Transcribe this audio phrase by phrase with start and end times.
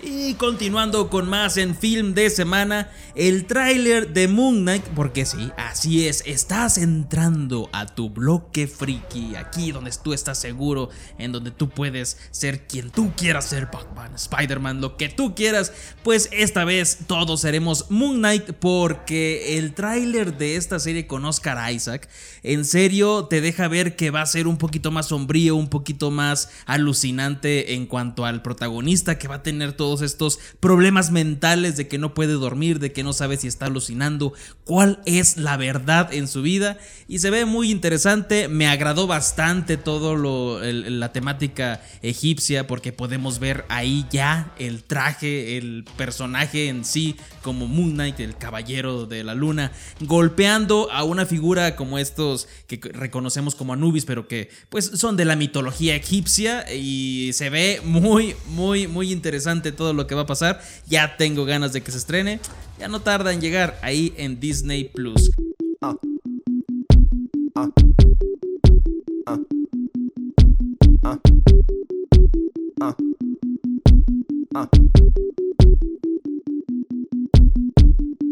[0.00, 5.50] Y continuando con más en film de semana, el tráiler de Moon Knight, porque sí,
[5.56, 11.50] así es, estás entrando a tu bloque friki, aquí donde tú estás seguro, en donde
[11.50, 15.72] tú puedes ser quien tú quieras ser, Batman, Spider-Man, lo que tú quieras,
[16.04, 21.72] pues esta vez todos seremos Moon Knight porque el tráiler de esta serie con Oscar
[21.72, 22.08] Isaac,
[22.44, 26.12] en serio te deja ver que va a ser un poquito más sombrío, un poquito
[26.12, 31.78] más alucinante en cuanto al protagonista que va a tener todo todos estos problemas mentales
[31.78, 35.56] de que no puede dormir, de que no sabe si está alucinando, cuál es la
[35.56, 36.76] verdad en su vida.
[37.08, 43.38] Y se ve muy interesante, me agradó bastante todo lo, la temática egipcia porque podemos
[43.38, 49.24] ver ahí ya el traje, el personaje en sí como Moon Knight, el caballero de
[49.24, 54.84] la luna, golpeando a una figura como estos que reconocemos como Anubis, pero que pues
[54.84, 60.14] son de la mitología egipcia y se ve muy, muy, muy interesante todo lo que
[60.14, 60.60] va a pasar.
[60.86, 62.40] Ya tengo ganas de que se estrene.
[62.78, 65.30] Ya no tarda en llegar ahí en Disney Plus.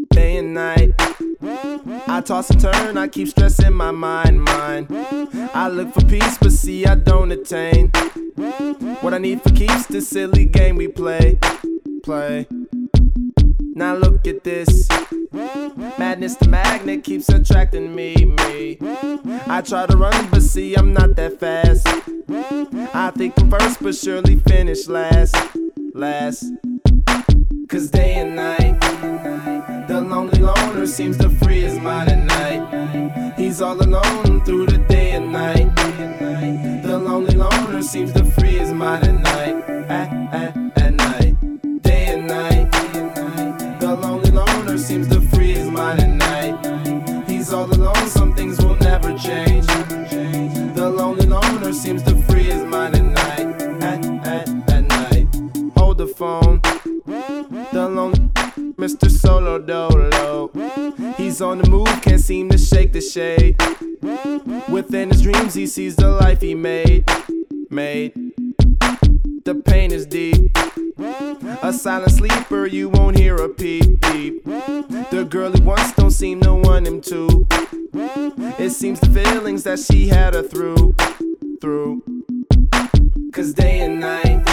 [0.09, 0.93] Day and night.
[2.09, 4.87] I toss and turn, I keep stressing my mind, mind.
[5.53, 7.91] I look for peace, but see, I don't attain.
[8.37, 11.39] What I need for keeps this silly game we play,
[12.03, 12.47] play.
[13.73, 14.87] Now look at this.
[15.97, 18.77] Madness, the magnet keeps attracting me, me.
[19.47, 21.87] I try to run, but see, I'm not that fast.
[22.93, 25.35] I think I'm first, but surely finish last,
[25.95, 26.45] last.
[27.67, 28.79] Cause day and night,
[29.87, 33.33] the lonely loner seems to free his mind at night.
[33.35, 36.26] He's all alone through the day and night.
[37.77, 39.69] Loner seems to free his mind at night.
[39.87, 41.83] At, at, at night.
[41.83, 42.71] Day and night.
[43.79, 47.29] The lonely loner seems to free his mind at night.
[47.29, 49.67] He's all alone, some things will never change.
[49.67, 53.61] The lonely loner seems to free his mind at night.
[53.83, 55.27] At, at, at night.
[55.77, 56.59] Hold the phone.
[57.05, 58.17] The lonely
[58.73, 59.07] Mr.
[59.07, 60.49] Solo Dolo.
[61.15, 63.55] He's on the move, can't seem to shake the shade.
[64.67, 67.05] Within his dreams, he sees the life he made.
[67.77, 68.33] Made.
[69.45, 70.49] The pain is deep.
[71.61, 74.43] A silent sleeper, you won't hear a peep peep.
[74.45, 77.45] The girl he wants don't seem to want him to.
[78.57, 80.95] It seems the feelings that she had her through.
[81.61, 82.01] Through.
[83.31, 84.43] Cause day and night,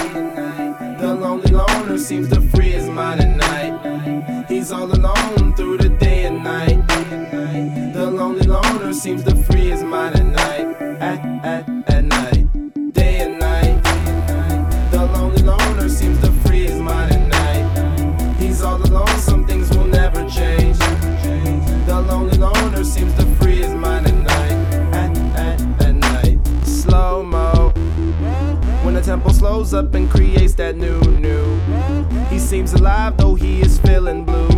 [1.01, 4.45] the lonely loner seems to free his mind at night.
[4.51, 6.87] He's all alone through the day and night.
[7.95, 11.34] The lonely loner seems to free his mind at night.
[29.75, 31.61] Up and creates that new, new.
[32.31, 34.49] He seems alive though he is feeling blue.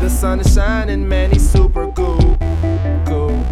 [0.00, 2.36] The sun is shining, man, he's super cool.
[3.06, 3.42] Cool.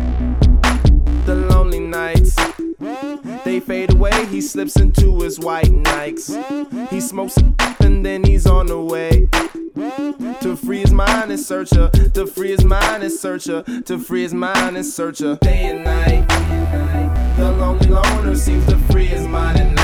[1.25, 2.37] The lonely nights.
[3.44, 6.28] They fade away, he slips into his white Nikes.
[6.91, 7.38] He smokes
[7.81, 9.28] and then he's on the way.
[10.43, 11.88] To free his mind and search her.
[11.91, 13.62] To free his mind and search her.
[13.62, 15.37] To free his mind and search her.
[15.41, 16.28] Day and night.
[17.37, 19.84] The lonely loner seems to free his mind at night.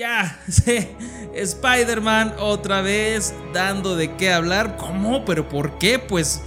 [0.00, 0.88] ya, sí,
[1.34, 4.78] Spider-Man otra vez dando de qué hablar.
[4.78, 5.26] ¿Cómo?
[5.26, 5.98] ¿Pero por qué?
[5.98, 6.40] Pues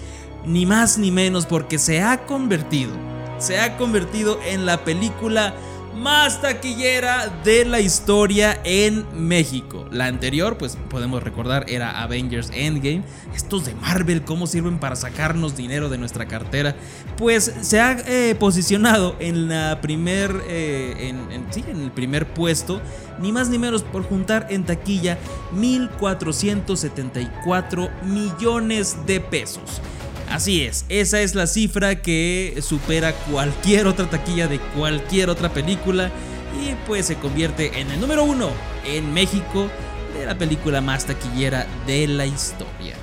[0.43, 2.91] ni más ni menos porque se ha convertido,
[3.37, 5.53] se ha convertido en la película
[5.95, 9.85] más taquillera de la historia en México.
[9.91, 13.03] La anterior, pues podemos recordar, era Avengers Endgame.
[13.35, 16.75] Estos de Marvel, ¿cómo sirven para sacarnos dinero de nuestra cartera?
[17.17, 22.81] Pues se ha eh, posicionado en la primer, eh, en, en el primer puesto,
[23.19, 25.19] ni más ni menos por juntar en taquilla
[25.55, 29.81] 1.474 millones de pesos.
[30.33, 36.11] Así es, esa es la cifra que supera cualquier otra taquilla de cualquier otra película
[36.59, 38.49] y pues se convierte en el número uno
[38.83, 39.69] en México
[40.17, 42.95] de la película más taquillera de la historia.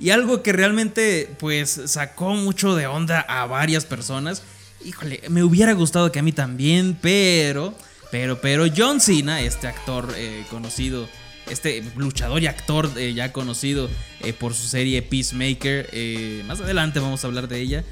[0.00, 4.42] Y algo que realmente pues sacó mucho de onda a varias personas,
[4.84, 7.72] híjole, me hubiera gustado que a mí también, pero,
[8.10, 11.08] pero, pero John Cena, este actor eh, conocido
[11.48, 13.90] este luchador y actor eh, ya conocido
[14.20, 15.88] eh, por su serie Peacemaker.
[15.92, 17.84] Eh, más adelante vamos a hablar de ella.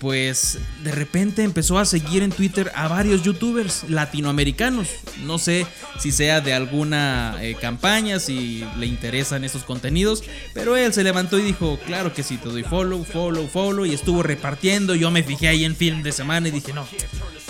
[0.00, 4.88] pues de repente empezó a seguir en Twitter a varios youtubers latinoamericanos.
[5.24, 5.66] No sé
[5.98, 10.22] si sea de alguna campaña, si le interesan estos contenidos,
[10.52, 13.94] pero él se levantó y dijo, claro que sí, te doy follow, follow, follow, y
[13.94, 14.94] estuvo repartiendo.
[14.94, 16.86] Yo me fijé ahí en film de semana y dije, no,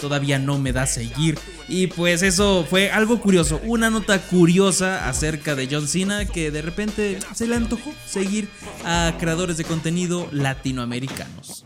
[0.00, 1.38] todavía no me da seguir.
[1.68, 6.62] Y pues eso fue algo curioso, una nota curiosa acerca de John Cena que de
[6.62, 8.48] repente se le antojó seguir
[8.84, 11.64] a creadores de contenido latinoamericanos.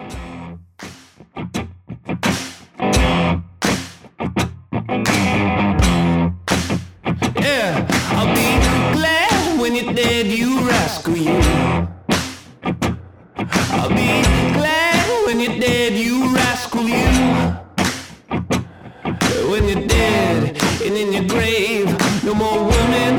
[19.94, 20.41] Dead
[20.85, 21.88] and in your grave.
[22.25, 23.12] No more women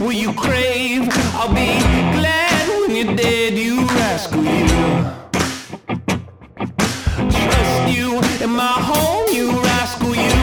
[0.00, 1.02] will you crave.
[1.38, 1.70] I'll be
[2.18, 4.84] glad when you're dead, you rascal, you.
[7.40, 8.08] Trust you
[8.44, 10.40] in my home, you rascal, you.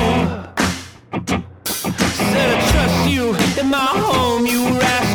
[2.32, 3.26] Said I trust you
[3.62, 5.11] in my home, you rascal,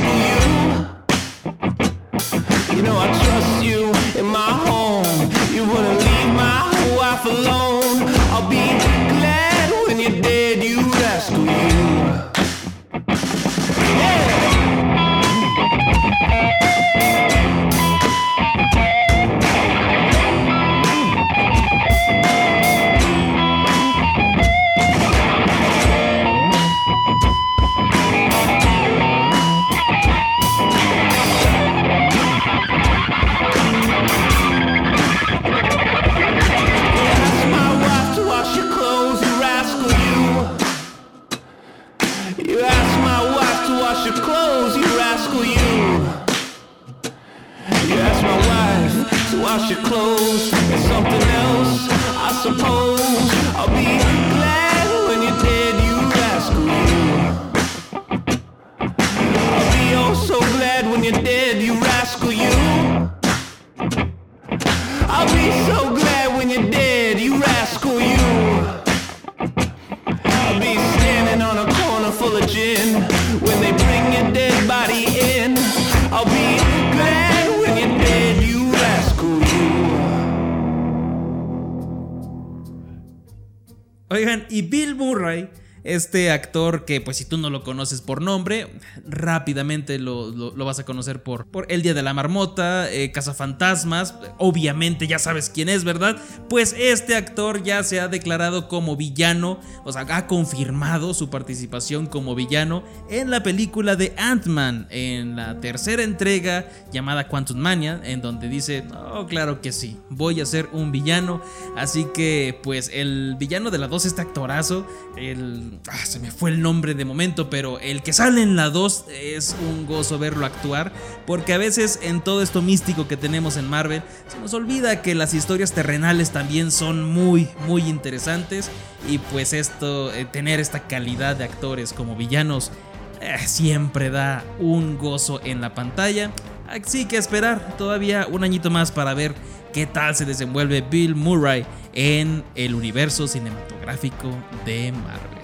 [84.49, 85.49] Y Bill Murray
[85.87, 88.69] este actor que pues si tú no lo conoces por nombre,
[89.07, 95.07] rápidamente lo, vas a conocer por, por, El Día de la Marmota, eh, Cazafantasmas, obviamente
[95.07, 96.17] ya sabes quién es, ¿verdad?
[96.49, 102.07] Pues este actor ya se ha declarado como villano, o sea, ha confirmado su participación
[102.07, 108.21] como villano en la película de Ant-Man, en la tercera entrega llamada Quantum Mania, en
[108.21, 111.41] donde dice, oh, claro que sí, voy a ser un villano,
[111.77, 116.51] así que pues el villano de la 2, este actorazo, el Ah, se me fue
[116.51, 120.47] el nombre de momento, pero el que sale en la 2 es un gozo verlo
[120.47, 120.93] actuar,
[121.27, 125.15] porque a veces en todo esto místico que tenemos en Marvel se nos olvida que
[125.15, 128.71] las historias terrenales también son muy, muy interesantes
[129.09, 132.73] y pues esto, eh, tener esta calidad de actores como villanos
[133.21, 136.33] eh, siempre da un gozo en la pantalla.
[136.69, 139.35] Así que esperar todavía un añito más para ver
[139.73, 144.31] qué tal se desenvuelve Bill Murray en el universo cinematográfico
[144.65, 145.36] de Marvel.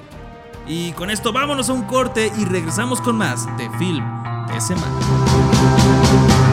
[0.66, 4.04] Y con esto vámonos a un corte y regresamos con más de Film
[4.47, 6.51] de Semana.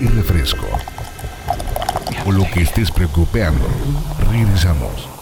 [0.00, 0.66] Y refresco.
[2.26, 3.66] O lo que estés preocupando.
[4.30, 5.17] Regresamos.